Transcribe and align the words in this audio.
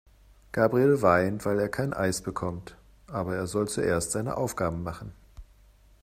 Gabriel 0.51 1.03
weint, 1.03 1.45
weil 1.45 1.59
er 1.59 1.69
kein 1.69 1.93
Eis 1.93 2.21
bekommt. 2.23 2.75
Aber 3.07 3.35
er 3.35 3.45
soll 3.45 3.67
zuerst 3.67 4.09
seine 4.11 4.35
Aufgaben 4.35 4.81
machen. 4.81 5.11